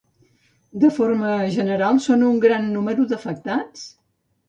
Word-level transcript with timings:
De 0.83 0.89
forma 0.95 1.35
general, 1.57 2.01
són 2.09 2.27
un 2.31 2.43
gran 2.49 2.69
número 2.73 3.09
d'afectats? 3.15 3.89